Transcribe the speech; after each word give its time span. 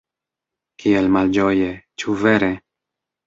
Kiel 0.83 1.09
malĝoje, 1.17 1.69
ĉu 2.05 2.17
vere? 2.25 2.51